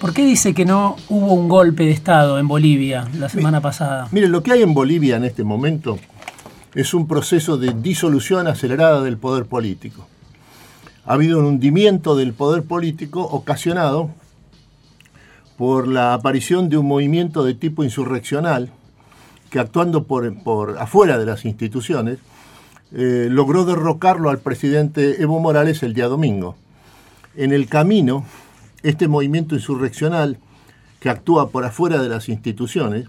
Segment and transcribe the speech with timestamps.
[0.00, 4.08] ¿Por qué dice que no hubo un golpe de Estado en Bolivia la semana pasada?
[4.12, 5.98] Mire, lo que hay en Bolivia en este momento
[6.74, 10.08] es un proceso de disolución acelerada del poder político.
[11.04, 14.08] Ha habido un hundimiento del poder político ocasionado
[15.58, 18.70] por la aparición de un movimiento de tipo insurreccional
[19.50, 22.20] que actuando por, por afuera de las instituciones
[22.92, 26.56] eh, logró derrocarlo al presidente Evo Morales el día domingo.
[27.36, 28.24] En el camino,
[28.82, 30.38] este movimiento insurreccional
[31.00, 33.08] que actúa por afuera de las instituciones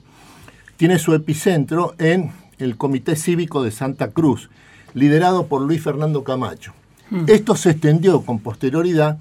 [0.77, 4.49] tiene su epicentro en el Comité Cívico de Santa Cruz,
[4.93, 6.73] liderado por Luis Fernando Camacho.
[7.09, 7.25] Hmm.
[7.27, 9.19] Esto se extendió con posterioridad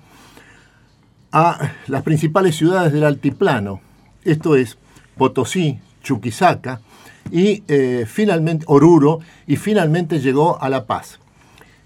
[1.32, 3.80] a las principales ciudades del altiplano,
[4.24, 4.78] esto es
[5.16, 6.80] Potosí, Chuquisaca
[7.30, 11.20] y eh, finalmente Oruro y finalmente llegó a La Paz.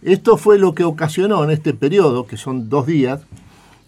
[0.02, 3.22] Esto fue lo que ocasionó en este periodo, que son dos días,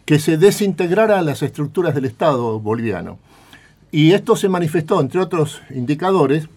[0.07, 3.19] que se desintegraran las estructuras del Estado boliviano.
[3.91, 6.49] Y esto se manifestó, entre otros indicadores,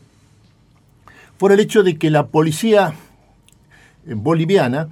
[1.37, 2.93] por el hecho de que la policía
[4.05, 4.89] boliviana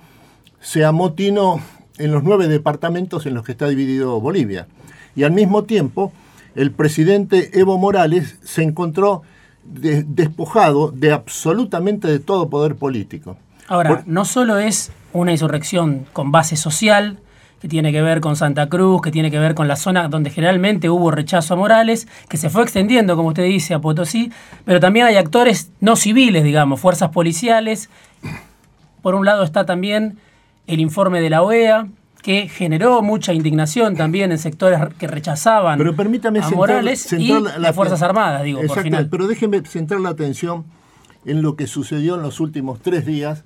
[0.59, 1.61] se amotinó
[1.97, 4.67] en los nueve departamentos en los que está dividido Bolivia.
[5.15, 6.11] Y al mismo tiempo,
[6.55, 9.21] el presidente Evo Morales se encontró
[9.63, 13.37] despojado de absolutamente de todo poder político.
[13.67, 17.19] Ahora, no solo es una insurrección con base social,
[17.61, 20.29] que tiene que ver con Santa Cruz, que tiene que ver con la zona donde
[20.29, 24.31] generalmente hubo rechazo a Morales, que se fue extendiendo, como usted dice, a Potosí,
[24.65, 27.89] pero también hay actores no civiles, digamos, fuerzas policiales.
[29.01, 30.17] Por un lado está también
[30.67, 31.87] el informe de la OEA,
[32.21, 37.73] que generó mucha indignación también en sectores que rechazaban pero permítame a Morales y las
[37.73, 39.07] Fuerzas Armadas, digo, por final.
[39.09, 40.65] Pero déjeme centrar la atención
[41.25, 43.45] en lo que sucedió en los últimos tres días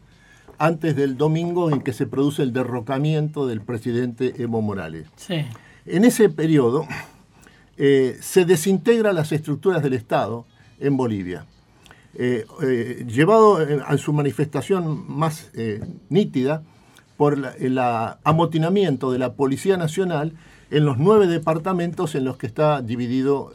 [0.62, 5.08] antes del domingo en que se produce el derrocamiento del presidente Evo Morales.
[5.88, 6.86] En ese periodo
[7.78, 10.46] eh, se desintegran las estructuras del Estado
[10.80, 11.48] en Bolivia.
[12.14, 15.52] Eh, eh, llevado a su manifestación más
[16.10, 16.62] nítida
[17.18, 20.34] por el amotinamiento de la Policía Nacional
[20.70, 23.52] en los nueve departamentos en los que está dividido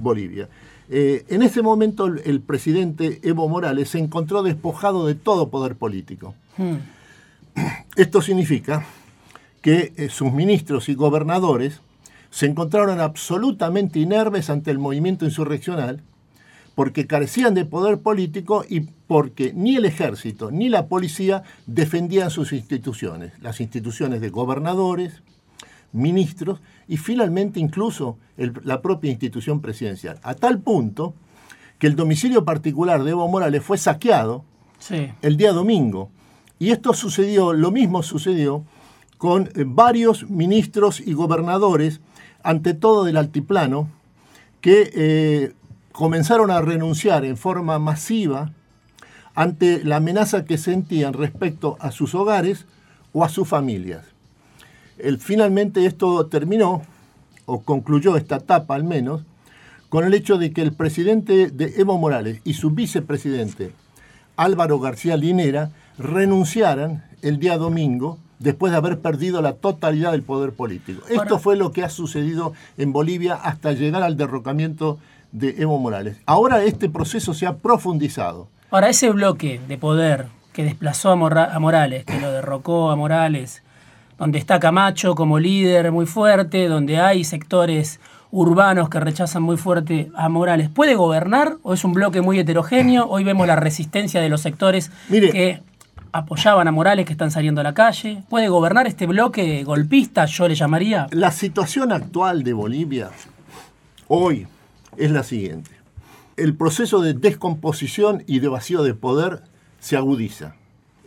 [0.00, 0.48] Bolivia.
[0.90, 6.34] Eh, en ese momento el, presidente Evo Morales se encontró despojado de todo poder político.
[6.56, 6.76] Hmm.
[7.96, 8.86] Esto significa
[9.60, 11.80] que eh, sus ministros y gobernadores
[12.30, 16.02] se encontraron absolutamente inermes ante el movimiento insurreccional
[16.74, 22.52] porque carecían de poder político y porque ni el ejército ni la policía defendían sus
[22.52, 25.22] instituciones, las instituciones de gobernadores,
[25.92, 30.18] ministros y finalmente incluso la propia institución presidencial.
[30.22, 31.14] A tal punto
[31.78, 34.44] que el domicilio particular de Evo Morales fue saqueado
[35.22, 36.10] el día domingo.
[36.58, 38.64] Y esto sucedió, lo mismo sucedió
[39.18, 42.00] con eh, varios ministros y gobernadores,
[42.42, 43.88] ante todo del altiplano,
[44.60, 45.52] que eh,
[45.92, 48.52] comenzaron a renunciar en forma masiva
[49.34, 52.66] ante la amenaza que sentían respecto a sus hogares
[53.12, 54.17] o a sus familias
[55.20, 56.82] finalmente esto terminó,
[57.46, 59.22] o concluyó esta etapa al menos,
[59.88, 63.72] con el hecho de que el presidente de Evo Morales y su vicepresidente
[64.36, 70.52] Álvaro García Linera renunciaran el día domingo después de haber perdido la totalidad del poder
[70.52, 71.02] político.
[71.08, 74.98] Esto fue lo que ha sucedido en Bolivia hasta llegar al derrocamiento
[75.32, 76.18] de Evo Morales.
[76.26, 78.48] Ahora este proceso se ha profundizado.
[78.70, 81.16] Ahora, ese bloque de poder que desplazó a
[81.58, 83.62] Morales, que lo derrocó a Morales,
[84.18, 90.10] donde está Camacho como líder muy fuerte, donde hay sectores urbanos que rechazan muy fuerte
[90.14, 93.06] a Morales, ¿puede gobernar o es un bloque muy heterogéneo?
[93.08, 95.62] Hoy vemos la resistencia de los sectores que
[96.12, 98.22] apoyaban a Morales, que están saliendo a la calle.
[98.28, 101.06] ¿Puede gobernar este bloque golpista, yo le llamaría?
[101.10, 103.10] La situación actual de Bolivia
[104.08, 104.46] hoy
[104.96, 105.70] es la siguiente.
[106.36, 109.42] El proceso de descomposición y de vacío de poder
[109.80, 110.54] se agudiza.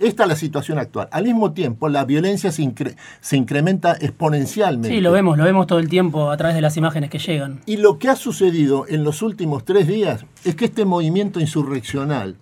[0.02, 1.08] Esta es la situación actual.
[1.12, 4.90] Al mismo tiempo, la violencia se, incrementa exponencialmente.
[4.90, 7.62] Sí, lo vemos, lo vemos todo el tiempo a través de las imágenes que llegan.
[7.68, 12.36] Y lo que ha sucedido en los últimos tres días es que este movimiento insurreccional,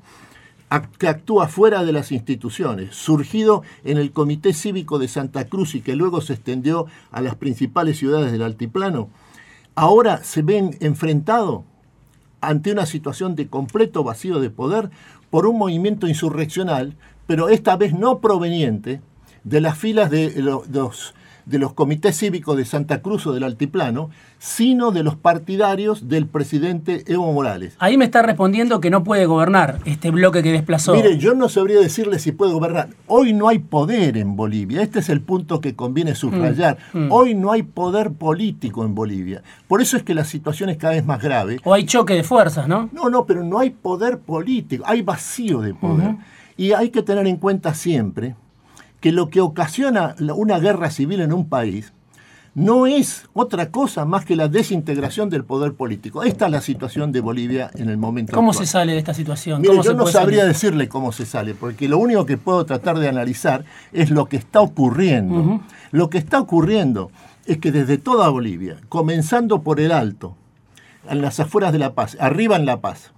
[0.98, 5.82] que actúa fuera de las instituciones, surgido en el Comité Cívico de Santa Cruz y
[5.82, 9.10] que luego se extendió a las principales ciudades del altiplano,
[9.76, 11.66] ahora se ven enfrentado
[12.40, 14.92] ante una situación de completo vacío de poder
[15.30, 16.96] por un movimiento insurreccional
[17.30, 19.02] pero esta vez no proveniente
[19.44, 21.14] de las filas de los,
[21.46, 24.10] de los comités cívicos de Santa Cruz o del Altiplano,
[24.40, 27.76] sino de los partidarios del presidente Evo Morales.
[27.78, 30.96] Ahí me está respondiendo que no puede gobernar este bloque que desplazó.
[30.96, 32.90] Mire, yo no sabría decirle si puede gobernar.
[33.06, 34.82] Hoy no hay poder en Bolivia.
[34.82, 36.80] Este es el punto que conviene subrayar.
[36.94, 37.12] Mm, mm.
[37.12, 39.44] Hoy no hay poder político en Bolivia.
[39.68, 41.60] Por eso es que la situación es cada vez más grave.
[41.64, 42.90] O hay choque de fuerzas, ¿no?
[42.92, 44.84] No, no, pero no hay poder político.
[44.88, 46.16] Hay vacío de poder.
[46.60, 48.36] Y hay que tener en cuenta siempre
[49.00, 51.94] que lo que ocasiona una guerra civil en un país
[52.54, 56.22] no es otra cosa más que la desintegración del poder político.
[56.22, 59.64] Esta es la situación de Bolivia en el momento ¿Cómo se sale de esta situación?
[59.64, 63.64] yo no sabría decirle cómo se sale, porque lo único que puedo tratar de analizar
[63.94, 65.62] es lo que está ocurriendo.
[65.92, 67.10] Lo que está ocurriendo
[67.46, 70.36] es que desde toda Bolivia, comenzando por el Alto,
[71.10, 73.14] en las afueras de La Paz, arriba en La Paz,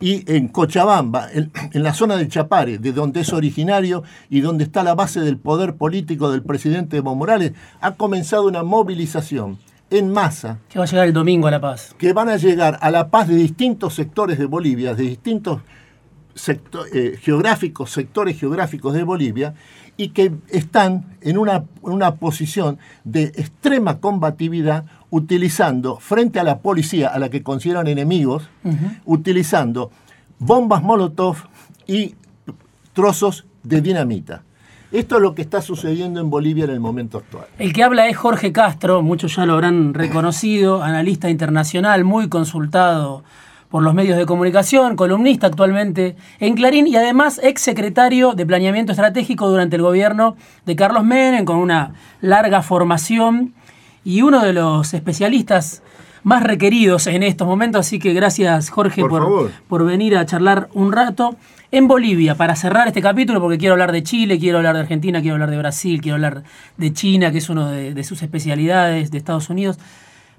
[0.00, 4.82] y en Cochabamba, en, la zona del Chapare, de donde es originario y donde está
[4.82, 7.52] la base del poder político del presidente Evo Morales,
[7.82, 9.58] ha comenzado una movilización
[9.90, 10.58] en masa.
[10.70, 11.94] Que va a llegar el domingo a La Paz.
[11.98, 15.60] Que van a llegar a La Paz de distintos sectores de Bolivia, de distintos
[16.94, 19.54] eh, geográficos, sectores geográficos de Bolivia,
[19.98, 27.08] y que están en una, una posición de extrema combatividad utilizando frente a la policía,
[27.08, 28.48] a la que consideran enemigos,
[29.04, 29.90] utilizando
[30.38, 31.36] bombas Molotov
[31.86, 32.14] y
[32.92, 34.42] trozos de dinamita.
[34.92, 37.44] Esto es lo que está sucediendo en Bolivia en el momento actual.
[37.58, 43.22] El que habla es Jorge Castro, muchos ya lo habrán reconocido, analista internacional, muy consultado
[43.68, 48.90] por los medios de comunicación, columnista actualmente en Clarín y además ex secretario de Planeamiento
[48.90, 50.36] Estratégico durante el gobierno
[50.66, 53.54] de Carlos Menem, con una larga formación
[54.04, 55.82] y uno de los especialistas
[56.22, 60.92] más requeridos en estos momentos, así que gracias Jorge por, por, venir a charlar un
[60.92, 61.36] rato.
[61.72, 65.20] En Bolivia, para cerrar este capítulo, porque quiero hablar de Chile, quiero hablar de Argentina,
[65.20, 66.42] quiero hablar de Brasil, quiero hablar
[66.76, 69.78] de China, que es una de, de sus especialidades, de Estados Unidos,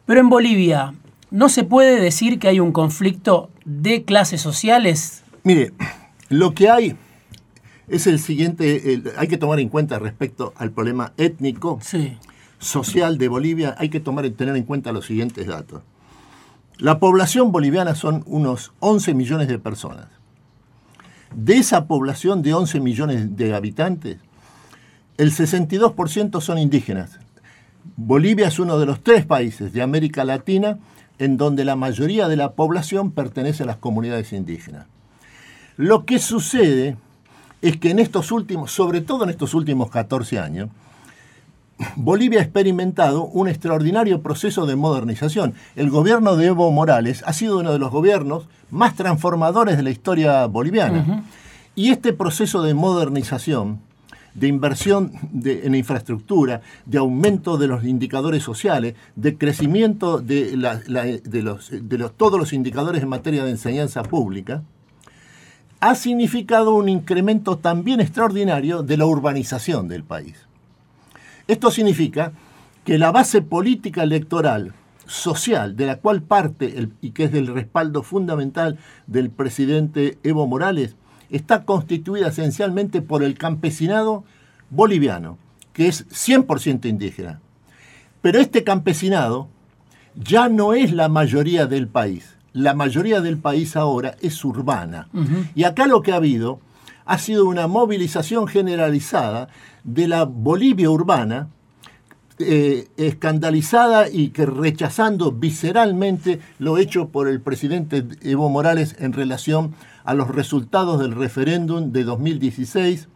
[0.05, 0.93] pero en Bolivia,
[1.29, 5.23] ¿no se puede decir que hay un conflicto de clases sociales?
[5.43, 5.71] Mire,
[6.27, 6.97] lo que hay
[7.87, 11.79] es el siguiente, hay que tomar en cuenta respecto al problema étnico.
[11.81, 12.17] Sí
[12.61, 15.81] social de Bolivia, hay que tomar tener en cuenta los siguientes datos.
[16.77, 20.07] La población boliviana son unos 11 millones de personas.
[21.35, 24.17] De esa población de 11 millones de habitantes,
[25.17, 27.19] el 62% son indígenas.
[27.95, 30.77] Bolivia es uno de los tres países de América Latina
[31.19, 34.87] en donde la mayoría de la población pertenece a las comunidades indígenas.
[35.77, 36.97] Lo que sucede
[37.61, 40.69] es que en estos últimos, sobre todo en estos últimos 14 años,
[41.95, 45.53] Bolivia ha experimentado un extraordinario proceso de modernización.
[45.75, 49.89] El gobierno de Evo Morales ha sido uno de los gobiernos más transformadores de la
[49.89, 51.23] historia boliviana.
[51.75, 53.79] Y este proceso de modernización,
[54.33, 55.11] de inversión
[55.43, 63.03] en infraestructura, de aumento de los indicadores sociales, de crecimiento de, de todos los indicadores
[63.03, 64.63] en materia de enseñanza pública,
[65.79, 70.35] ha significado un incremento también extraordinario de la urbanización del país.
[71.51, 72.31] Esto significa
[72.85, 74.71] que la base política electoral
[75.05, 80.95] social de la cual parte y que es del respaldo fundamental del presidente Evo Morales
[81.29, 84.23] está constituida esencialmente por el campesinado
[84.69, 85.37] boliviano,
[85.73, 87.41] que es 100% indígena.
[88.21, 89.49] Pero este campesinado
[90.15, 92.37] ya no es la mayoría del país.
[92.53, 95.09] La mayoría del país ahora es urbana.
[95.53, 96.61] Y acá lo que ha habido
[97.03, 99.49] ha sido una movilización generalizada
[99.83, 101.49] de la Bolivia urbana,
[102.39, 109.75] eh, escandalizada y que rechazando visceralmente lo hecho por el presidente Evo Morales en relación
[110.05, 113.09] a los resultados del referéndum de 2016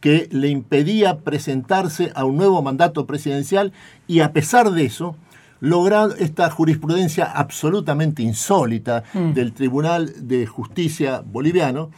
[0.00, 3.72] que le impedía presentarse a un nuevo mandato presidencial
[4.08, 5.16] y a pesar de eso
[5.60, 9.32] lograr esta jurisprudencia absolutamente insólita mm.
[9.32, 11.90] del Tribunal de Justicia boliviano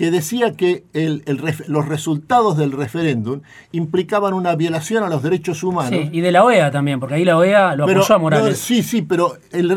[0.00, 0.84] que decía que
[1.68, 5.90] los resultados del referéndum implicaban una violación a los derechos humanos.
[5.90, 8.56] Sí, y de la OEA también, porque ahí la OEA lo apoyó a Morales.
[8.56, 9.36] sí, sí, pero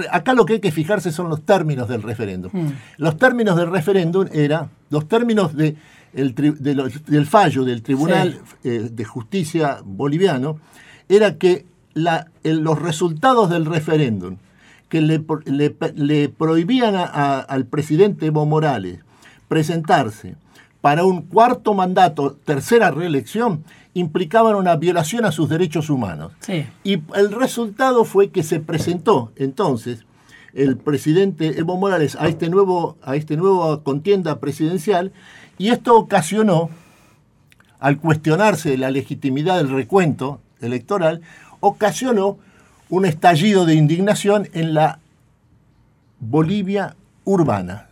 [0.09, 2.51] acá lo que hay que fijarse son los términos del referéndum.
[2.53, 2.71] Hmm.
[2.95, 5.75] Los términos del referéndum eran, los términos de,
[6.13, 10.57] del fallo del Tribunal eh, de Justicia boliviano,
[11.09, 11.65] era que
[11.95, 14.37] los resultados del referéndum
[14.87, 18.99] que le, prohibían al presidente Evo Morales
[19.53, 20.35] presentarse
[20.81, 26.31] para un cuarto mandato, tercera reelección, implicaban una violación a sus derechos humanos.
[26.83, 30.05] Y el resultado fue que se presentó entonces
[30.55, 35.11] el presidente Evo Morales a este nuevo a este nuevo contienda presidencial
[35.59, 36.71] y esto ocasionó
[37.79, 41.21] al cuestionarse la legitimidad del recuento, electoral,
[41.59, 42.39] ocasionó
[42.89, 44.97] un estallido de indignación en la
[46.19, 47.89] Bolivia urbana,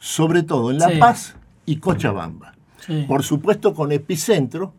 [0.00, 2.54] sobre todo en La Paz y Cochabamba.
[3.06, 4.72] Por supuesto con epicentro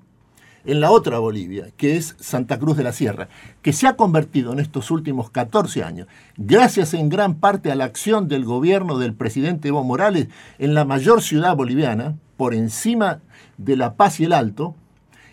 [0.66, 3.30] en la otra Bolivia, que es Santa Cruz de la Sierra,
[3.62, 7.86] que se ha convertido en estos últimos 14 años, gracias en gran parte a la
[7.86, 10.28] acción del gobierno del presidente Evo Morales,
[10.60, 13.20] en la mayor ciudad boliviana, por encima
[13.58, 14.76] de La Paz y el Alto,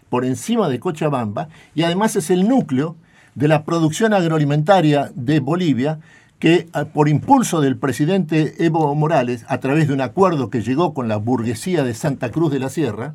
[0.08, 2.96] por encima de Cochabamba, y además es el núcleo
[3.34, 6.00] de la producción agroalimentaria de Bolivia,
[6.38, 10.94] que ah, por impulso del presidente Evo Morales, a través de un acuerdo que llegó
[10.94, 13.14] con la burguesía de Santa Cruz de la Sierra,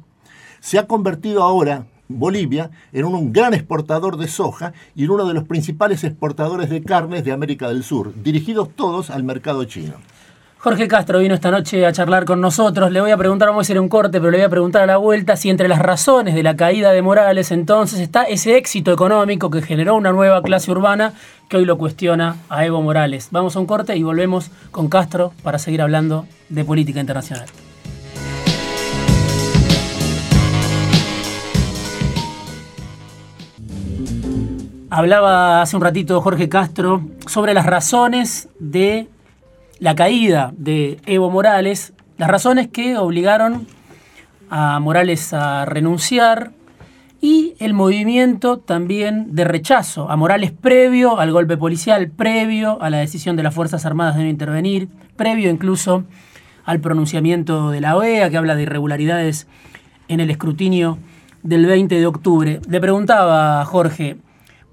[0.59, 5.33] se ha convertido ahora Bolivia en un gran exportador de soja y en uno de
[5.33, 9.95] los principales exportadores de carnes de América del Sur, dirigidos todos al mercado chino.
[10.63, 12.89] Jorge Castro vino esta noche a charlar con nosotros.
[12.89, 14.85] Le voy a preguntar, vamos a hacer un corte, pero le voy a preguntar a
[14.85, 18.93] la vuelta si entre las razones de la caída de Morales entonces está ese éxito
[18.93, 21.11] económico que generó una nueva clase urbana
[21.49, 23.27] que hoy lo cuestiona a Evo Morales.
[23.31, 27.47] Vamos a un corte y volvemos con Castro para seguir hablando de política internacional.
[34.89, 39.09] Hablaba hace un ratito Jorge Castro sobre las razones de
[39.83, 43.67] la caída de Evo Morales, las razones que obligaron
[44.49, 46.53] a Morales a renunciar
[47.19, 52.99] y el movimiento también de rechazo a Morales previo al golpe policial, previo a la
[52.99, 54.87] decisión de las Fuerzas Armadas de no intervenir,
[55.17, 56.05] previo incluso
[56.63, 59.47] al pronunciamiento de la OEA que habla de irregularidades
[60.07, 60.97] en el escrutinio
[61.41, 62.61] del 20 de octubre.
[62.69, 64.15] Le preguntaba a Jorge,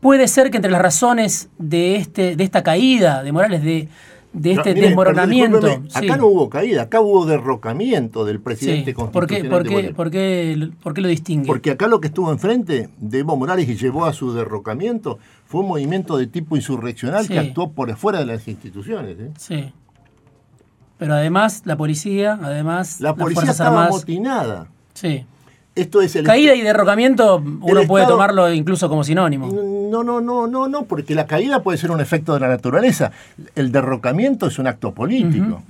[0.01, 3.89] Puede ser que entre las razones de, este, de esta caída de Morales, de,
[4.33, 5.83] de este desmoronamiento.
[5.95, 9.51] acá no hubo caída, acá hubo derrocamiento del presidente constitucional.
[9.51, 11.47] ¿Por qué, por, qué, por, qué, lo distingue?
[11.47, 15.63] Porque acá lo que estuvo enfrente de Evo Morales y llevó a su derrocamiento fue
[15.63, 19.19] un movimiento de tipo insurreccional que actuó por fuera de las instituciones.
[19.19, 19.31] ¿eh?
[19.37, 19.73] Sí.
[20.99, 24.69] Pero además la policía, además la policía estaba amotinada.
[24.95, 25.25] Sí.
[25.81, 29.49] Esto es el caída y derrocamiento uno puede tomarlo incluso como sinónimo.
[29.49, 33.13] No, no, no, no, no, porque la caída puede ser un efecto de la naturaleza.
[33.55, 35.63] El derrocamiento es un acto político.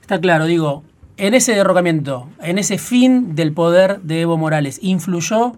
[0.00, 0.82] Está claro, digo,
[1.16, 5.52] en ese derrocamiento, en ese fin del poder de Evo Morales, influyó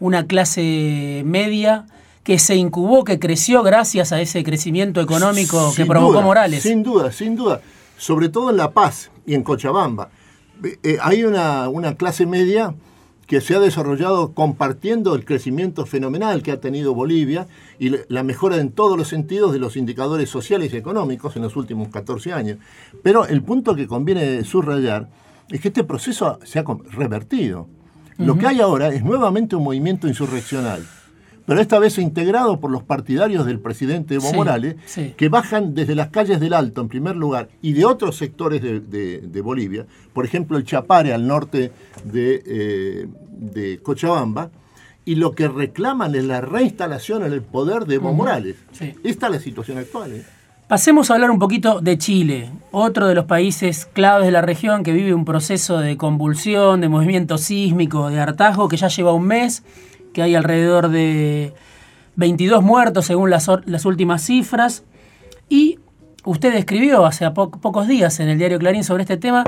[0.00, 1.84] una clase media
[2.22, 6.62] que se incubó, que creció gracias a ese crecimiento económico que provocó Morales.
[6.62, 7.60] Sin duda, sin duda.
[7.98, 10.08] Sobre todo en La Paz y en Cochabamba.
[10.82, 12.74] Eh, hay una, una clase media
[13.26, 17.46] que se ha desarrollado compartiendo el crecimiento fenomenal que ha tenido Bolivia
[17.78, 21.56] y la mejora en todos los sentidos de los indicadores sociales y económicos en los
[21.56, 22.58] últimos 14 años.
[23.02, 25.08] Pero el punto que conviene subrayar
[25.50, 27.68] es que este proceso se ha revertido.
[28.18, 30.86] Lo que hay ahora es nuevamente un movimiento insurreccional
[31.46, 34.76] pero esta vez integrado por los partidarios del presidente Evo Morales,
[35.16, 39.40] que bajan desde las calles del Alto, en primer lugar, y de otros sectores de,
[39.42, 41.70] Bolivia, por ejemplo el Chapare al norte
[42.14, 44.50] eh, de, Cochabamba,
[45.04, 48.56] y lo que reclaman es la reinstalación en el poder de Evo Morales.
[49.02, 50.12] Esta es la situación actual.
[50.12, 50.24] ¿eh?
[50.66, 54.82] Pasemos a hablar un poquito de Chile, otro de los países claves de la región
[54.82, 59.26] que vive un proceso de convulsión, de movimiento sísmico, de hartazgo que ya lleva un
[59.26, 59.62] mes
[60.14, 61.52] que hay alrededor de
[62.16, 63.48] 22 muertos según las,
[63.84, 64.84] últimas cifras.
[65.50, 65.78] Y
[66.24, 69.44] usted escribió hace pocos días en el diario Clarín sobre este tema.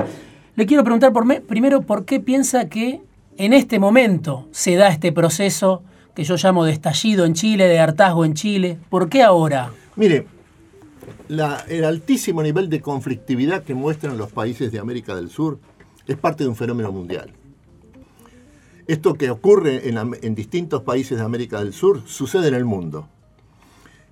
[0.55, 3.01] Le quiero preguntar por primero por qué piensa que
[3.37, 5.81] en este momento se da este proceso
[6.13, 8.77] que yo llamo de estallido en Chile, de hartazgo en Chile.
[8.89, 9.71] ¿Por qué ahora?
[9.95, 10.27] Mire,
[11.29, 15.59] el altísimo nivel de conflictividad que muestran los países de América del Sur
[16.07, 17.31] es parte de un fenómeno mundial.
[18.87, 23.09] Esto que ocurre en, distintos países de América del Sur sucede en el mundo.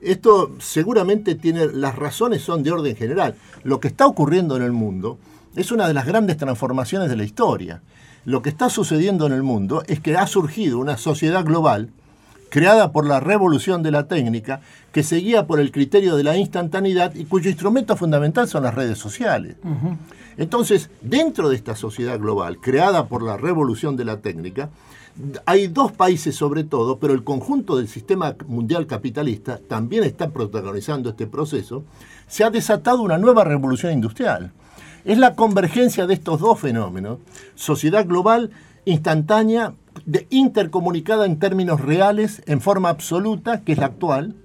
[0.02, 3.36] Esto seguramente tiene, las razones son de orden general.
[3.64, 5.18] Lo que está ocurriendo en el mundo
[5.56, 7.82] es una de las grandes transformaciones de la historia.
[8.26, 11.90] Lo que está sucediendo en el mundo es que ha surgido una sociedad global
[12.56, 14.62] creada por la revolución de la técnica
[14.94, 18.98] que seguía por el criterio de la instantaneidad y cuyo instrumento fundamental son las redes
[18.98, 19.58] sociales.
[20.38, 24.70] Entonces, dentro de esta sociedad global, creada por la revolución de la técnica,
[25.46, 31.10] hay dos países sobre todo, pero el conjunto del sistema mundial capitalista también está protagonizando
[31.10, 31.84] este proceso,
[32.26, 34.54] se ha desatado una nueva revolución industrial.
[35.04, 37.20] Es la convergencia de estos dos fenómenos,
[37.56, 38.52] sociedad global
[38.86, 39.74] instantánea,
[40.06, 44.36] de, intercomunicada en términos reales, en forma absoluta, que es la actual,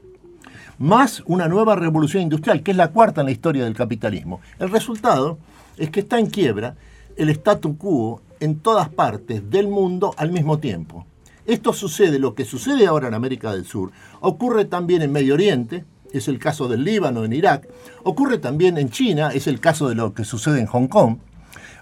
[0.78, 4.40] más una nueva revolución industrial, que es la cuarta en la historia del capitalismo.
[4.58, 5.38] El resultado
[5.76, 6.74] es que está en quiebra
[7.16, 11.06] el statu quo en todas partes del mundo al mismo tiempo.
[11.46, 15.84] Esto sucede, lo que sucede ahora en América del Sur, ocurre también en Medio Oriente,
[16.12, 17.68] es el caso del Líbano, en Irak,
[18.02, 21.18] ocurre también en China, es el caso de lo que sucede en Hong Kong,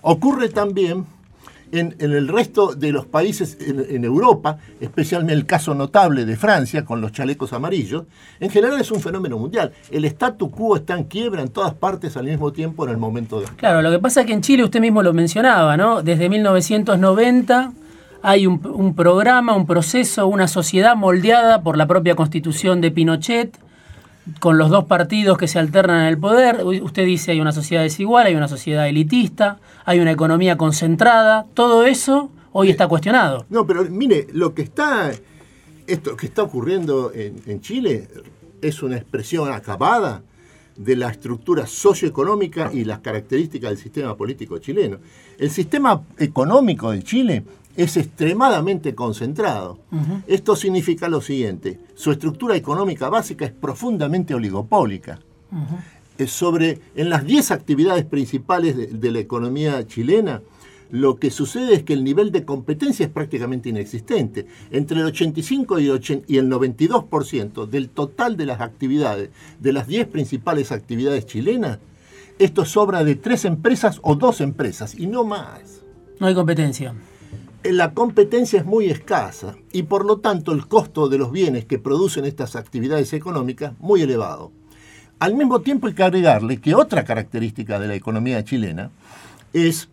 [0.02, 1.06] ocurre también
[1.72, 7.00] en, el resto de los países en, Europa, especialmente el caso notable de Francia con
[7.00, 8.04] los chalecos amarillos,
[8.40, 9.72] en general es un fenómeno mundial.
[9.90, 13.40] El statu quo está en quiebra en todas partes al mismo tiempo en el momento
[13.40, 13.46] de...
[13.56, 16.02] Claro, lo que pasa es que en Chile usted mismo lo mencionaba, ¿no?
[16.02, 17.72] Desde 1990
[18.22, 23.58] hay un, programa, un proceso, una sociedad moldeada por la propia constitución de Pinochet,
[24.40, 26.64] con los dos partidos que se alternan en el poder.
[26.64, 31.46] Usted dice hay una sociedad desigual, hay una sociedad elitista, hay una economía concentrada.
[31.54, 33.46] Todo eso hoy está cuestionado.
[33.50, 35.12] No, pero mire, lo que está,
[35.86, 38.08] esto que está ocurriendo en, Chile
[38.60, 40.22] es una expresión acabada
[40.76, 44.98] de la estructura socioeconómica y las características del sistema político chileno.
[45.38, 47.44] El sistema económico de Chile
[47.78, 49.78] es extremadamente concentrado.
[50.26, 55.20] Esto significa lo siguiente, su estructura económica básica es profundamente oligopólica.
[56.18, 60.42] es sobre, en las 10 actividades principales de, la economía chilena,
[60.90, 64.46] lo que sucede es que el nivel de competencia es prácticamente inexistente.
[64.72, 69.30] Entre el 85 y el, y el 92% del total de las actividades,
[69.60, 71.78] de las 10 principales actividades chilenas,
[72.40, 75.84] esto sobra de tres empresas o dos empresas y no más.
[76.18, 76.94] No hay competencia
[77.64, 81.78] la competencia es muy escasa y por lo tanto el costo de los bienes que
[81.78, 84.52] producen estas actividades económicas muy elevado.
[85.18, 88.90] Al mismo tiempo hay que agregarle que otra característica de la economía chilena
[89.52, 89.88] es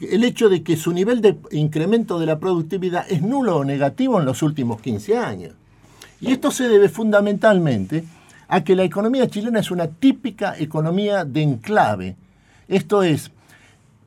[0.00, 4.18] el hecho de que su nivel de incremento de la productividad es nulo o negativo
[4.18, 5.52] en los últimos 15 años.
[6.20, 8.04] Y esto se debe fundamentalmente
[8.48, 12.16] a que la economía chilena es una típica economía de enclave.
[12.68, 13.30] Esto es,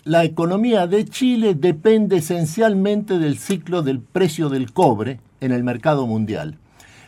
[0.06, 6.06] la economía de Chile depende esencialmente del ciclo del precio del cobre en el mercado
[6.08, 6.58] mundial.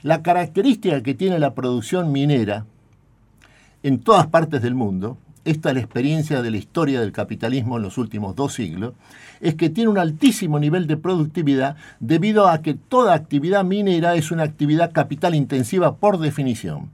[0.01, 2.65] La característica que tiene la producción minera
[3.83, 7.83] en todas partes del mundo, esta es la experiencia de la historia del capitalismo en
[7.83, 8.93] los últimos dos siglos,
[9.41, 14.31] es que tiene un altísimo nivel de productividad debido a que toda actividad minera es
[14.31, 16.91] una actividad capital intensiva por definición.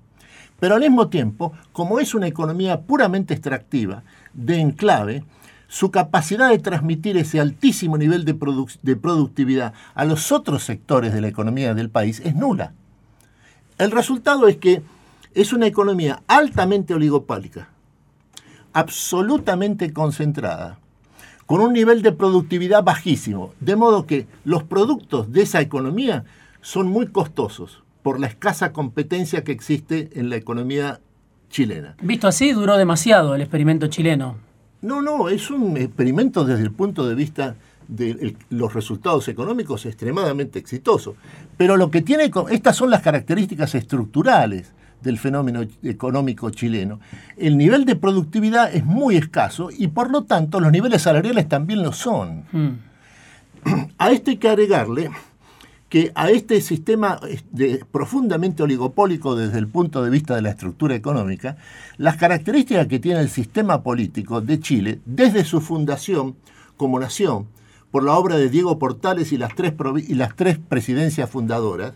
[0.59, 5.23] Pero al mismo tiempo, como es una economía puramente extractiva, de enclave,
[5.71, 11.29] su capacidad de transmitir ese altísimo nivel de, productividad a los otros sectores de la
[11.29, 12.73] economía del país es nula.
[13.77, 14.81] El resultado es que
[15.33, 17.69] es una economía altamente oligopálica,
[18.73, 20.77] absolutamente concentrada,
[21.45, 26.25] con un nivel de productividad bajísimo, de modo que los productos de esa economía
[26.59, 30.99] son muy costosos por la escasa competencia que existe en la economía
[31.49, 31.95] chilena.
[32.01, 34.50] Visto así, duró demasiado el experimento chileno.
[34.81, 37.55] No, no, es un experimento desde el punto de vista
[37.87, 41.15] de los resultados económicos extremadamente exitoso.
[41.57, 46.99] Pero lo que tiene, estas son las características estructurales del fenómeno económico chileno.
[47.37, 51.83] El nivel de productividad es muy escaso y por lo tanto los niveles salariales también
[51.83, 52.43] lo son.
[52.51, 52.79] Hmm.
[53.97, 55.11] A esto hay que agregarle
[55.91, 57.19] que a este sistema
[57.91, 61.57] profundamente oligopólico desde el punto de vista de la estructura económica,
[61.97, 66.37] las características que tiene el sistema político de Chile desde su fundación
[66.77, 67.47] como nación,
[67.91, 69.73] por la obra de Diego Portales y las tres,
[70.07, 71.91] y las tres presidencias fundadoras,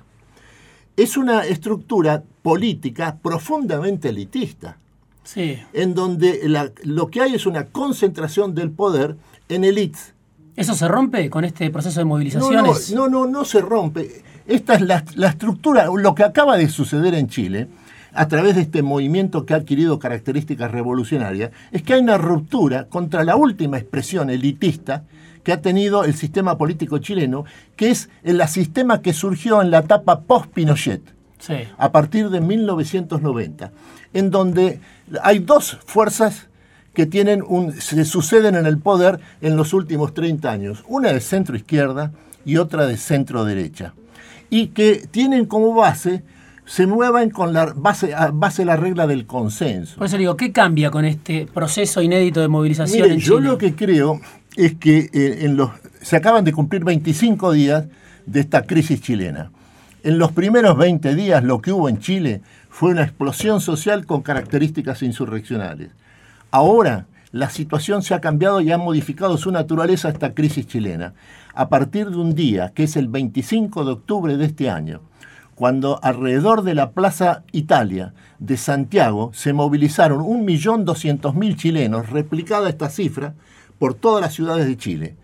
[0.98, 4.78] es una estructura política profundamente elitista,
[5.24, 5.58] sí.
[5.72, 6.42] en donde
[6.84, 9.16] lo que hay es una concentración del poder
[9.48, 10.15] en élites
[10.56, 12.92] ¿Eso se rompe con este proceso de movilizaciones?
[12.94, 14.24] No, no, no, se rompe.
[14.48, 17.68] Esta es la, estructura, lo que acaba de suceder en Chile,
[18.14, 22.86] a través de este movimiento que ha adquirido características revolucionarias, es que hay una ruptura
[22.86, 25.04] contra la última expresión elitista
[25.44, 27.44] que ha tenido el sistema político chileno,
[27.76, 31.02] que es el sistema que surgió en la etapa post-Pinochet,
[31.78, 33.72] a partir de 1990,
[34.14, 34.80] en donde
[35.22, 36.48] hay dos fuerzas
[36.96, 41.20] que tienen un, se suceden en el poder en los últimos 30 años, una de
[41.20, 42.12] centro izquierda
[42.44, 43.94] y otra de centro derecha,
[44.50, 46.24] y que tienen como base
[46.66, 49.98] se muevan con la base, base la regla del consenso.
[49.98, 53.76] Por eso digo, ¿qué cambia con este proceso inédito de movilización en Yo lo que
[53.76, 54.20] creo
[54.56, 55.70] es que eh, en los,
[56.02, 57.86] se acaban de cumplir 25 días
[58.26, 59.52] de esta crisis chilena.
[60.04, 64.22] En los primeros 20 días lo que hubo en Chile fue una explosión social con
[64.22, 65.90] características insurreccionales.
[66.56, 71.14] Ahora la situación se ha cambiado y ha modificado su naturaleza esta crisis chilena.
[71.54, 75.02] A partir de un día, que es el 25 de octubre de este año,
[75.54, 83.34] cuando alrededor de la Plaza Italia de Santiago se movilizaron 1.200.000 chilenos, replicada esta cifra
[83.78, 85.16] por todas las ciudades de Chile.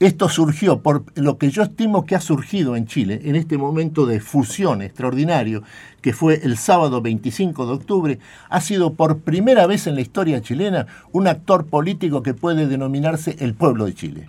[0.00, 4.06] Esto surgió por lo que yo estimo que ha surgido en Chile en este momento
[4.06, 5.62] de fusión extraordinario,
[6.00, 8.18] que fue el sábado 25 de octubre,
[8.50, 13.36] ha sido por primera vez en la historia chilena un actor político que puede denominarse
[13.38, 14.28] el pueblo de Chile.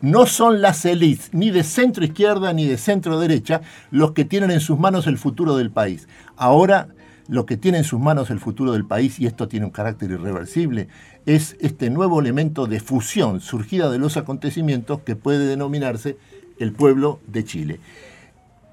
[0.00, 4.50] No son las élites, ni de centro izquierda ni de centro derecha, los que tienen
[4.50, 6.08] en sus manos el futuro del país.
[6.36, 6.88] Ahora
[7.28, 10.10] lo que tiene en sus manos el futuro del país, y esto tiene un carácter
[10.10, 10.88] irreversible,
[11.26, 16.16] es este nuevo elemento de fusión surgida de los acontecimientos que puede denominarse
[16.58, 17.80] el pueblo de Chile.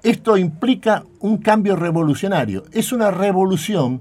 [0.02, 4.00] Esto implica un cambio revolucionario, es una revolución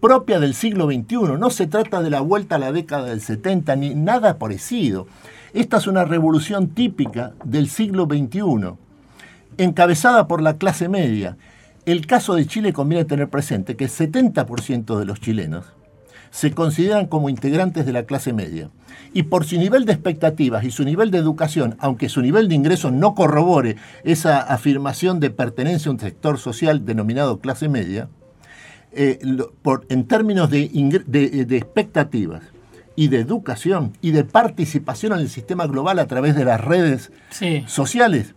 [0.00, 3.74] propia del siglo XXI, no se trata de la vuelta a la década del 70
[3.76, 5.06] ni nada parecido.
[5.54, 8.74] Esta es una revolución típica del siglo XXI,
[9.56, 11.36] encabezada por la clase media.
[11.86, 15.77] El caso de Chile conviene tener presente que el 70% de los chilenos
[16.30, 18.70] se consideran como integrantes de la clase media.
[19.12, 22.54] Y por su nivel de expectativas y su nivel de educación, aunque su nivel de
[22.54, 28.08] ingresos no corrobore esa afirmación de pertenencia a un sector social denominado clase media,
[28.92, 29.18] eh,
[29.88, 30.62] en términos de,
[31.50, 32.42] expectativas
[32.96, 37.12] y de educación y de participación en el sistema global a través de las redes
[37.66, 38.34] sociales,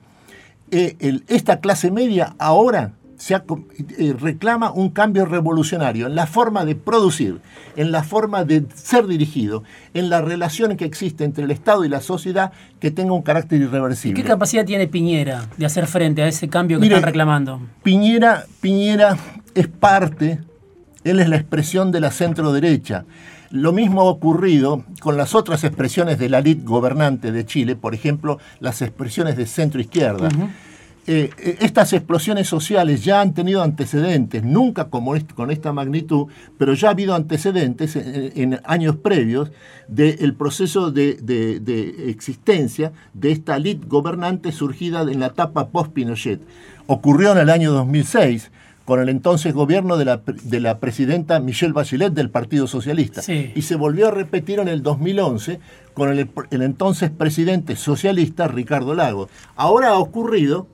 [0.72, 6.74] eh, esta clase media ahora se eh, reclama un cambio revolucionario en la forma de
[6.74, 7.40] producir,
[7.76, 9.62] en la forma de ser dirigido,
[9.94, 13.62] en la relación que existe entre el Estado y la sociedad que tenga un carácter
[13.62, 14.20] irreversible.
[14.20, 17.62] ¿Qué capacidad tiene Piñera de hacer frente a ese cambio que están reclamando?
[17.84, 19.16] Piñera, Piñera
[19.54, 20.40] es parte,
[21.04, 23.06] él es la expresión de la centro derecha.
[23.52, 27.94] Lo mismo ha ocurrido con las otras expresiones de la elite gobernante de Chile, por
[27.94, 30.30] ejemplo, las expresiones de centro izquierda.
[31.08, 36.28] Eh, estas explosiones sociales ya han tenido antecedentes, nunca como con esta magnitud,
[36.60, 39.52] pero ya ha habido antecedentes en, años previos
[39.88, 41.18] del proceso de,
[42.08, 46.42] existencia de esta elite gobernante surgida en la etapa post-Pinochet.
[46.86, 48.52] Ocurrió en el año 2006
[48.86, 50.06] con el entonces gobierno de
[50.60, 53.22] la, presidenta Michelle Bachelet del Partido Socialista.
[53.56, 55.60] Y se volvió a repetir en el 2011
[55.96, 59.30] con el, el entonces presidente socialista Ricardo Lagos.
[59.56, 60.68] Ahora ha ocurrido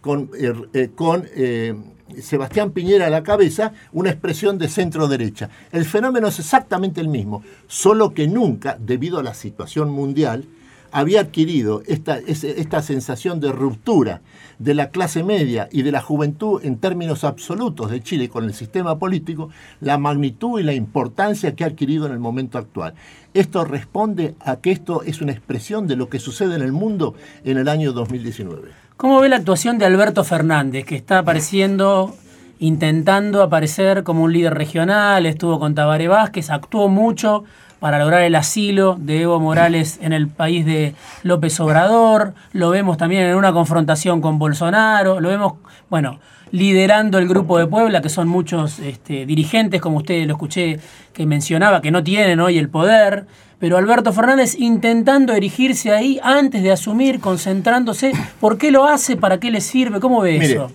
[0.00, 0.90] con, eh, eh,
[1.36, 1.74] eh,
[2.22, 5.50] Sebastián Piñera a la cabeza, una expresión de centro derecha.
[5.72, 10.46] El fenómeno es exactamente el mismo, solo que nunca, debido a la situación mundial,
[10.90, 14.22] había adquirido esta, esta sensación de ruptura
[14.58, 18.54] de la clase media y de la juventud en términos absolutos de Chile con el
[18.54, 22.94] sistema político, la magnitud y la importancia que ha adquirido en el momento actual.
[23.34, 27.14] Esto responde a que esto es una expresión de lo que sucede en el mundo
[27.44, 28.87] en el año 2019.
[28.98, 32.16] ¿Cómo ve la actuación de Alberto Fernández, que está apareciendo,
[32.58, 37.44] intentando aparecer como un líder regional, estuvo con Tabaré Vázquez, actuó mucho
[37.78, 42.96] para lograr el asilo de Evo Morales en el país de López Obrador, lo vemos
[42.96, 45.52] también en una confrontación con Bolsonaro, lo vemos,
[45.88, 46.18] bueno,
[46.50, 50.80] liderando el grupo de Puebla, que son muchos este, dirigentes, como usted lo escuché
[51.12, 53.26] que mencionaba, que no tienen hoy el poder,
[53.58, 58.12] pero Alberto Fernández intentando erigirse ahí antes de asumir, concentrándose.
[58.40, 59.16] ¿Por qué lo hace?
[59.16, 59.98] ¿Para qué le sirve?
[60.00, 60.70] ¿Cómo ve eso?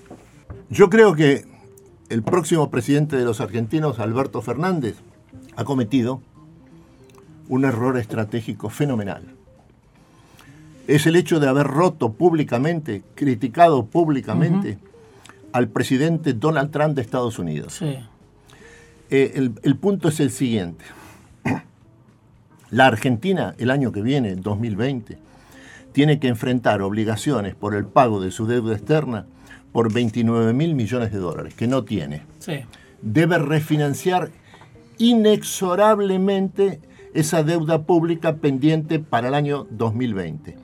[0.69, 1.45] Yo creo que
[2.09, 4.95] el próximo presidente de los argentinos, Alberto Fernández,
[5.55, 6.21] ha cometido
[7.47, 9.23] un error estratégico fenomenal.
[10.87, 14.77] Es el hecho de haber roto públicamente, criticado públicamente
[15.53, 17.75] al presidente Donald Trump de Estados Unidos.
[17.79, 17.97] Sí.
[19.09, 20.83] Eh, el punto es el siguiente.
[22.73, 25.19] La Argentina el año que viene, 2020,
[25.91, 29.27] tiene que enfrentar obligaciones por el pago de su deuda externa
[29.71, 32.23] por 29 mil millones de dólares, que no tiene.
[33.03, 34.31] Debe refinanciar
[34.97, 36.81] inexorablemente
[37.13, 40.57] esa deuda pública pendiente para el año 2020.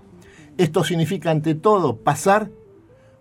[0.58, 2.50] Esto significa, ante todo, pasar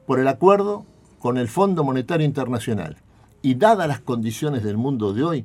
[0.07, 0.87] por el acuerdo
[1.19, 2.97] con el Fondo Monetario Internacional.
[3.43, 5.45] Y dadas las condiciones del mundo de hoy,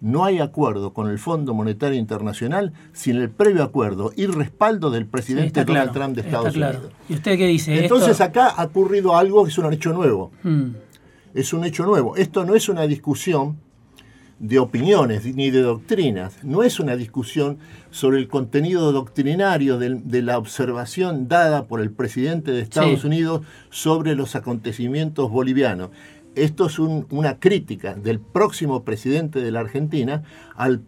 [0.00, 5.06] no hay acuerdo con el Fondo Monetario Internacional sin el previo acuerdo y respaldo del
[5.06, 6.92] presidente Donald Trump de Estados Unidos.
[7.08, 7.82] ¿Y usted qué dice?
[7.82, 10.32] Entonces acá ha ocurrido algo que es un hecho nuevo.
[10.42, 10.70] Hmm.
[11.34, 12.16] Es un hecho nuevo.
[12.16, 13.56] Esto no es una discusión
[14.40, 17.58] de opiniones ni de doctrinas, no es una discusión
[17.90, 24.14] sobre el contenido doctrinario de, la observación dada por el presidente de Estados Unidos sobre
[24.14, 25.90] los acontecimientos bolivianos
[26.34, 30.22] esto es una crítica del próximo presidente de la Argentina
[30.56, 30.82] al,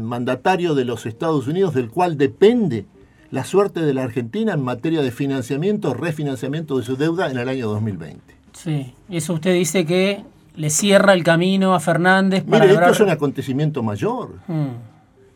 [0.00, 2.86] mandatario de los Estados Unidos, del cual depende
[3.30, 7.48] la suerte de la Argentina en materia de financiamiento, refinanciamiento de su deuda en el
[7.48, 8.20] año 2020.
[8.52, 13.00] Sí, eso usted dice que le cierra el camino a Fernández para Mire, esto es
[13.00, 14.36] un acontecimiento mayor.
[14.46, 14.76] Hmm.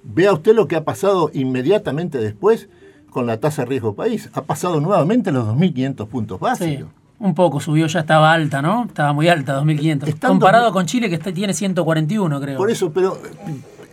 [0.03, 2.68] Vea usted lo que ha pasado inmediatamente después
[3.11, 4.31] con la tasa de riesgo país.
[4.33, 6.88] Ha pasado nuevamente los 2.500 puntos básicos.
[7.20, 8.87] Un poco subió, ya estaba alta, ¿no?
[8.87, 10.18] Estaba muy alta, 2.500.
[10.26, 12.56] Comparado con Chile, que tiene 141, creo.
[12.56, 13.20] Por eso, pero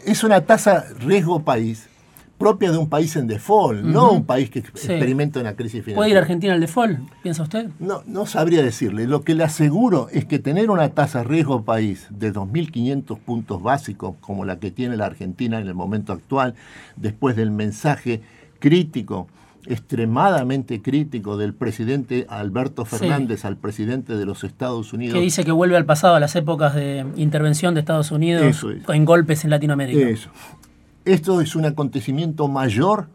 [0.06, 1.90] es una tasa riesgo país
[2.38, 5.96] propia de un país en default, no un país que experimenta una crisis financiera.
[5.96, 7.70] ¿Puede ir Argentina al default, piensa usted?
[7.80, 9.08] No, no sabría decirle.
[9.08, 14.16] Lo que le aseguro es que tener una tasa riesgo país de 2.500 puntos básicos,
[14.22, 16.54] como la que tiene la Argentina en el momento actual,
[16.96, 18.22] después del mensaje
[18.60, 19.28] crítico,
[19.70, 25.16] extremadamente crítico del presidente Alberto Fernández al presidente de los Estados Unidos.
[25.16, 29.06] Que dice que vuelve al pasado, a las épocas de intervención de Estados Unidos en
[29.06, 30.08] golpes en Latinoamérica.
[30.10, 30.30] Eso.
[31.06, 33.08] Esto es un acontecimiento mayor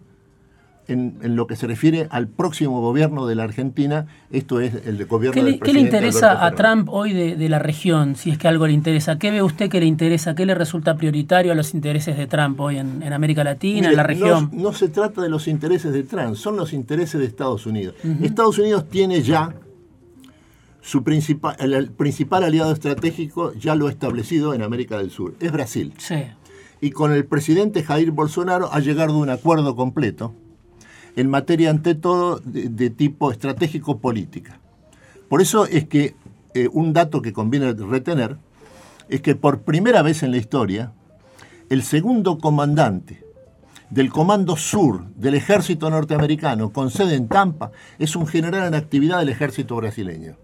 [0.89, 5.35] en, lo que se refiere al próximo gobierno de la Argentina, esto es el gobierno
[5.35, 8.67] ¿Qué del ¿Qué le interesa a Trump hoy de, la región, si es que algo
[8.67, 9.19] le interesa?
[9.19, 10.35] ¿Qué ve usted que le interesa?
[10.35, 14.03] ¿Qué le resulta prioritario a los intereses de Trump hoy en, América Latina, en la
[14.03, 14.51] región?
[14.53, 17.95] No, se trata de los intereses de Trump, son los intereses de Estados Unidos.
[18.23, 19.55] Estados Unidos tiene ya
[20.81, 25.53] su principal, el principal aliado estratégico, ya lo ha establecido en América del Sur, es
[25.53, 25.93] Brasil.
[25.99, 26.25] Sí
[26.83, 30.35] y con el presidente Jair Bolsonaro ha llegado a un acuerdo completo
[31.17, 34.59] en materia ante todo de, tipo estratégico política.
[35.29, 36.15] Por eso es que
[36.55, 38.37] eh, un dato que conviene retener
[39.09, 40.93] es que por primera vez en la historia
[41.71, 43.25] el segundo comandante
[43.91, 49.19] del Comando Sur del ejército norteamericano con sede en Tampa es un general en actividad
[49.19, 50.37] del ejército brasileño.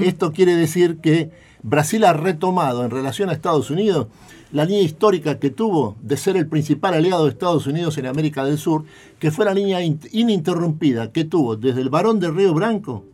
[0.00, 1.30] Esto quiere decir que
[1.62, 4.08] Brasil ha retomado en relación a Estados Unidos
[4.52, 8.44] la línea histórica que tuvo de ser el principal aliado de Estados Unidos en América
[8.44, 8.84] del Sur,
[9.18, 13.04] que fue la línea ininterrumpida que tuvo desde el Barón de Río Branco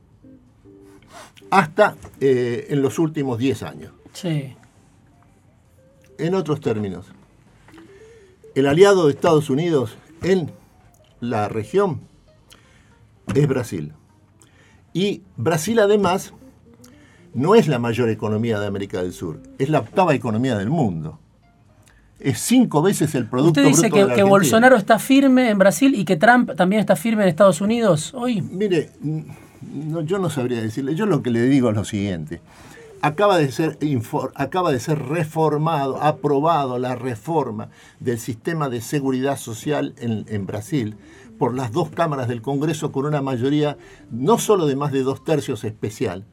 [1.51, 3.93] hasta eh, en los últimos 10 años.
[4.13, 4.55] Sí.
[6.19, 7.07] En otros términos,
[8.55, 10.51] el aliado de Estados Unidos en
[11.21, 12.01] la región
[13.35, 13.93] es Brasil.
[14.95, 16.33] Y Brasil además
[17.37, 21.21] no es la mayor economía de América del Sur, es la octava economía del mundo
[22.19, 26.05] es cinco veces el producto ¿Usted dice que, que Bolsonaro está firme en Brasil y
[26.05, 28.41] que Trump también está firme en Estados Unidos hoy?
[28.41, 28.91] Mire,
[30.05, 30.95] yo no sabría decirle.
[30.95, 32.41] Yo lo que le digo es lo siguiente.
[33.03, 33.79] Acaba de, ser
[34.35, 37.69] acaba de ser reformado, aprobado la reforma
[38.01, 40.97] del sistema de seguridad social en, en Brasil
[41.39, 43.77] por las dos cámaras del Congreso con una mayoría
[44.11, 46.25] no solo de más de dos tercios especial,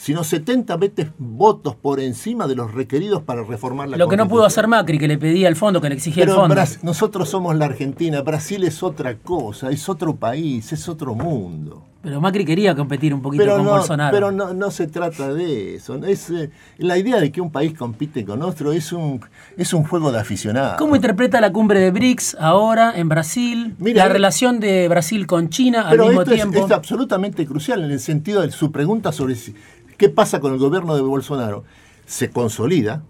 [0.00, 4.26] sino 70 veces votos por encima de los requeridos para reformar la Lo que no
[4.28, 6.56] pudo hacer Macri, que le pedía el fondo, que le exigía el fondo.
[6.82, 11.84] nosotros somos la Argentina, Brasil es otra cosa, es otro país, es otro mundo.
[12.02, 14.10] Pero Macri quería competir un poquito con Bolsonaro.
[14.10, 15.96] Pero no, no, se trata de eso.
[16.06, 19.20] Es, eh, la idea de que un país compite con otro es un,
[19.58, 20.78] es un juego de aficionados.
[20.78, 23.76] ¿Cómo interpreta la cumbre de BRICS ahora en Brasil?
[23.78, 26.60] la relación de Brasil con China al mismo tiempo.
[26.60, 29.54] Es, es absolutamente crucial en el sentido de su pregunta sobre si,
[30.00, 31.62] ¿Qué pasa con el gobierno de Bolsonaro?
[32.06, 33.02] Se consolida,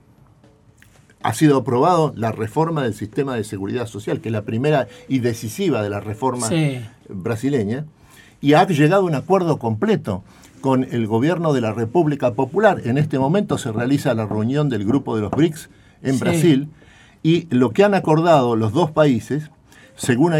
[1.22, 5.20] ha sido aprobado la reforma del sistema de seguridad social, que es la primera y
[5.20, 6.48] decisiva de la reforma
[7.08, 7.86] brasileña,
[8.40, 10.24] y ha llegado a un acuerdo completo
[10.60, 12.82] con el gobierno de la República Popular.
[12.84, 15.70] En este momento se realiza la reunión del grupo de los BRICS
[16.02, 16.70] en Brasil,
[17.22, 19.52] y lo que han acordado los dos países,
[19.94, 20.32] según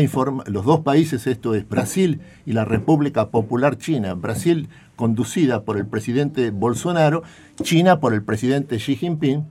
[0.47, 4.69] los dos países, esto es Brasil y la República Popular China, Brasil
[5.01, 7.23] conducida por el presidente Bolsonaro,
[7.63, 9.47] China por el presidente Xi Jinping,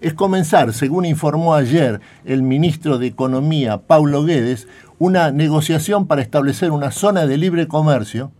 [0.00, 6.70] es comenzar, según informó ayer el ministro de Economía, Paulo Guedes, una negociación para establecer
[6.70, 8.32] una zona de libre comercio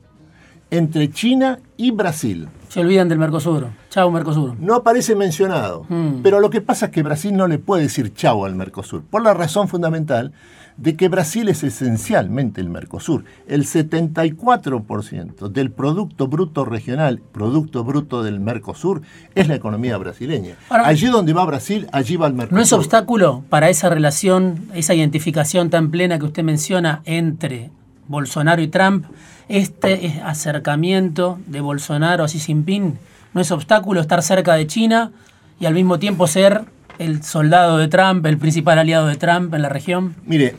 [0.70, 2.48] entre China y Brasil.
[2.70, 3.68] Se olvidan del Mercosur.
[3.90, 4.58] Chau, Mercosur.
[4.58, 5.84] No aparece mencionado.
[5.90, 6.22] Hmm.
[6.22, 9.22] Pero lo que pasa es que Brasil no le puede decir chau al Mercosur, por
[9.22, 10.32] la razón fundamental
[10.76, 13.24] de que Brasil es esencialmente el Mercosur.
[13.48, 19.02] El 74% del Producto Bruto Regional, Producto Bruto del Mercosur,
[19.34, 20.56] es la economía brasileña.
[20.68, 22.56] allí donde va Brasil, allí va el Mercosur.
[22.56, 27.70] ¿No es obstáculo para esa relación, esa identificación tan plena que usted menciona entre
[28.08, 29.06] Bolsonaro y Trump,
[29.48, 32.98] este acercamiento de Bolsonaro a Xi Jinping?
[33.32, 35.12] ¿No es obstáculo estar cerca de China
[35.58, 36.64] y al mismo tiempo ser
[36.98, 40.14] el soldado de Trump, el principal aliado de Trump en la región?
[40.24, 40.56] Mire,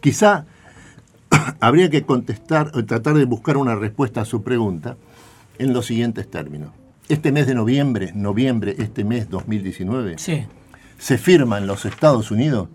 [0.00, 0.46] quizá
[1.60, 4.96] habría que contestar o tratar de buscar una respuesta a su pregunta
[5.58, 6.70] en los siguientes términos.
[7.08, 12.68] Este mes de noviembre, noviembre, este mes 2019, se firma en los Estados Unidos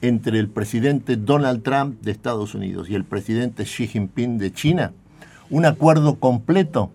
[0.00, 4.92] entre el presidente Donald Trump de Estados Unidos y el presidente Xi Jinping de China
[5.52, 6.90] un acuerdo completo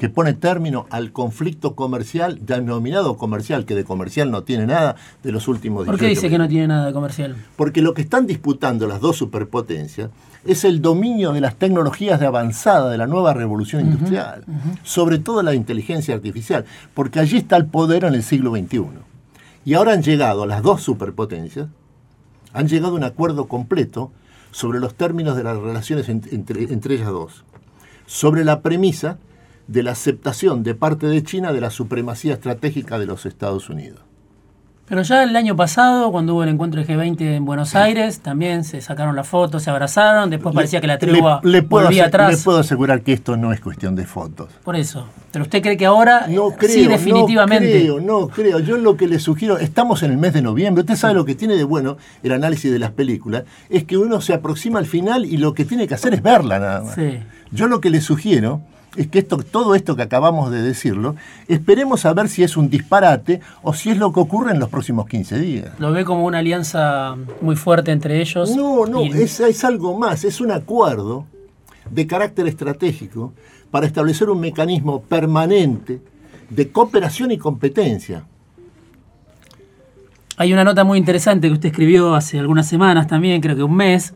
[0.00, 5.30] que pone término al conflicto comercial, denominado comercial, que de comercial no tiene nada de
[5.30, 7.36] los últimos ¿Por qué dice que no tiene nada de comercial?
[7.54, 10.08] Porque lo que están disputando las dos superpotencias
[10.46, 14.46] es el dominio de las tecnologías de avanzada de la nueva revolución industrial,
[14.84, 18.86] sobre todo la inteligencia artificial, porque allí está el poder en el siglo XXI.
[19.66, 21.68] Y ahora han llegado las dos superpotencias,
[22.54, 24.12] han llegado a un acuerdo completo
[24.50, 27.44] sobre los términos de las relaciones entre, entre ellas dos,
[28.06, 29.18] sobre la premisa
[29.70, 34.00] de la aceptación de parte de China de la supremacía estratégica de los Estados Unidos.
[34.88, 38.64] Pero ya el año pasado, cuando hubo el encuentro de G20 en Buenos Aires, también
[38.64, 42.32] se sacaron las fotos, se abrazaron, después parecía que la tregua le, volvía atrás.
[42.32, 44.48] Le puedo asegurar que esto no es cuestión de fotos.
[44.64, 45.06] Por eso.
[45.30, 47.84] Pero usted cree que ahora no creo, sí definitivamente.
[47.84, 48.58] No creo, no creo.
[48.58, 51.36] Yo lo que le sugiero, estamos en el mes de noviembre, usted sabe lo que
[51.36, 55.24] tiene de bueno el análisis de las películas, es que uno se aproxima al final
[55.24, 56.96] y lo que tiene que hacer es verla nada más.
[56.96, 57.20] Sí.
[57.52, 58.60] Yo lo que le sugiero
[58.96, 61.16] es que esto, todo esto que acabamos de decirlo,
[61.48, 64.68] esperemos a ver si es un disparate o si es lo que ocurre en los
[64.68, 65.70] próximos 15 días.
[65.78, 68.56] ¿Lo ve como una alianza muy fuerte entre ellos?
[68.56, 71.26] No, no, es, es algo más, es un acuerdo
[71.90, 73.32] de carácter estratégico
[73.70, 76.00] para establecer un mecanismo permanente
[76.48, 78.24] de cooperación y competencia.
[80.36, 83.76] Hay una nota muy interesante que usted escribió hace algunas semanas también, creo que un
[83.76, 84.14] mes,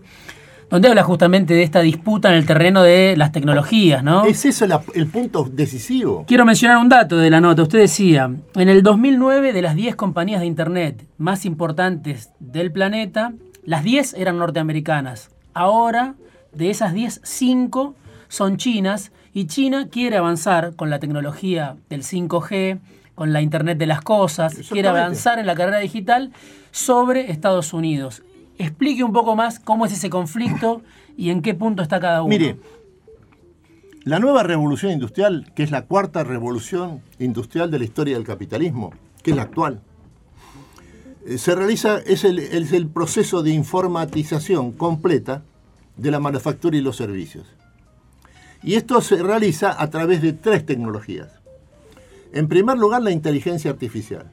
[0.74, 4.24] donde habla justamente de esta disputa en el terreno de las tecnologías, ¿no?
[4.24, 6.24] Es eso el punto decisivo.
[6.26, 7.62] Quiero mencionar un dato de la nota.
[7.62, 13.34] Usted decía, en el 2009 de las 10 compañías de Internet más importantes del planeta,
[13.64, 15.30] las 10 eran norteamericanas.
[15.52, 16.16] Ahora,
[16.52, 17.94] de esas 10, 5
[18.26, 22.80] son chinas y China quiere avanzar con la tecnología del 5G,
[23.14, 26.32] con la Internet de las Cosas, quiere avanzar en la carrera digital
[26.72, 28.24] sobre Estados Unidos
[28.58, 30.82] explique un poco más cómo es ese conflicto
[31.16, 32.28] y en qué punto está cada uno.
[32.28, 32.56] Mire,
[34.04, 38.92] la nueva revolución industrial, que es la cuarta revolución industrial de la historia del capitalismo,
[39.22, 39.80] que es la actual,
[41.26, 45.42] eh, se realiza, es el, es el proceso de informatización completa
[45.96, 47.46] de la manufactura y los servicios.
[48.62, 51.28] Y esto se realiza a través de tres tecnologías.
[52.32, 54.30] En primer lugar, la inteligencia artificial.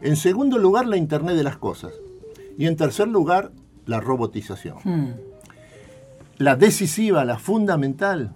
[0.00, 1.92] En segundo lugar, la Internet de las Cosas.
[2.58, 3.52] Y en tercer lugar,
[3.86, 4.76] la robotización.
[4.84, 5.14] Hmm.
[6.38, 8.32] La decisiva, la fundamental,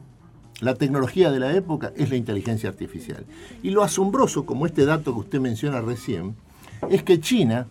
[0.60, 3.26] la tecnología de la época es la inteligencia artificial.
[3.64, 6.36] Y lo asombroso, como este dato que usted menciona recién,
[6.88, 7.66] es que China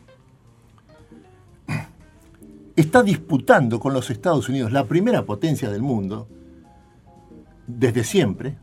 [2.76, 6.28] está disputando con los Estados Unidos, la primera potencia del mundo,
[7.66, 8.58] desde siempre,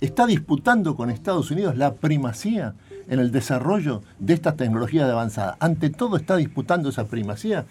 [0.00, 2.74] está disputando con Estados Unidos la primacía
[3.10, 5.56] en el desarrollo de estas tecnologías de avanzada.
[5.60, 7.66] Ante todo está disputando esa primacía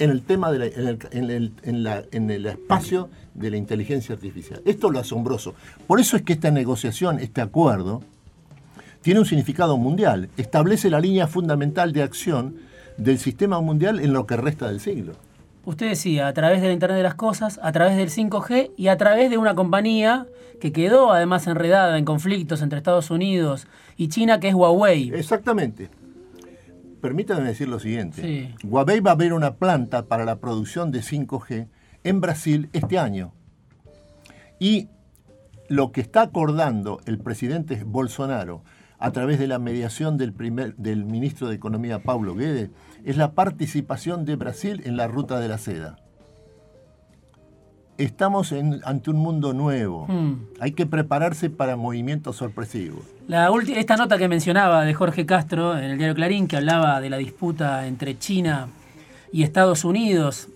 [0.00, 0.72] en el tema de
[1.12, 4.60] en, el, espacio de la inteligencia artificial.
[4.64, 5.54] Esto es lo asombroso.
[5.86, 8.02] Por eso es que esta negociación, este acuerdo,
[9.02, 10.28] tiene un significado mundial.
[10.36, 12.56] Establece la línea fundamental de acción
[12.96, 15.12] del sistema mundial en lo que resta del siglo.
[15.64, 18.88] Usted decía, a través de la Internet de las Cosas, a través del 5G y
[18.88, 20.26] a través de una compañía
[20.60, 25.10] que quedó además enredada en conflictos entre Estados Unidos y China, que es Huawei.
[25.14, 25.90] Exactamente.
[27.00, 28.54] Permítame decir lo siguiente.
[28.64, 31.68] Huawei va a abrir una planta para la producción de 5G
[32.04, 33.32] en Brasil este año.
[34.58, 34.88] Y
[35.68, 38.62] lo que está acordando el presidente Bolsonaro
[38.98, 42.70] a través de la mediación del, primer, del ministro de Economía Paulo Guedes
[43.04, 45.96] es la participación de Brasil en la ruta de la seda.
[47.98, 50.06] Estamos ante un mundo nuevo.
[50.08, 50.46] Hmm.
[50.58, 53.04] Hay que prepararse para movimientos sorpresivos.
[53.28, 57.10] La esta nota que mencionaba de Jorge Castro en el diario Clarín, que hablaba de
[57.10, 58.68] la disputa entre China
[59.32, 60.48] y Estados Unidos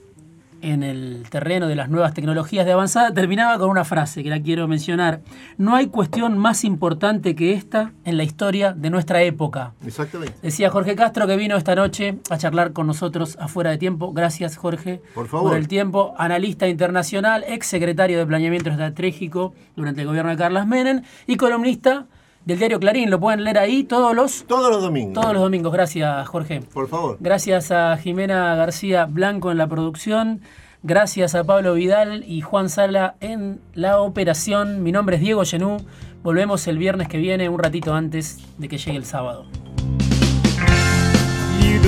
[0.65, 4.41] en el terreno de las nuevas tecnologías de avanzada, terminaba con una frase que la
[4.41, 5.21] quiero mencionar.
[5.59, 9.75] No hay cuestión más importante que esta en la historia de nuestra época.
[9.87, 10.35] Exactamente.
[10.43, 14.13] Decía Jorge Castro que vino esta noche a charlar con nosotros afuera de tiempo.
[14.13, 15.51] Gracias, Jorge, por, favor.
[15.51, 16.15] por el tiempo.
[16.17, 22.07] Analista internacional, ex secretario de Planeamiento Estratégico durante el gobierno de Carlos Menem y columnista
[22.45, 23.11] del diario Clarín.
[23.11, 24.45] Lo pueden leer ahí todos los...
[24.47, 25.15] Todos los domingos.
[25.15, 25.73] Todos los domingos.
[25.73, 26.63] Gracias, Jorge.
[26.73, 27.17] Por favor.
[27.21, 30.41] Gracias a Jimena García Blanco en la producción.
[30.83, 34.83] Gracias a Pablo Vidal y Juan Sala en la operación.
[34.83, 35.79] Mi nombre es Diego Genú.
[36.23, 39.47] Volvemos el viernes que viene, un ratito antes de que llegue el sábado.
[41.61, 41.81] You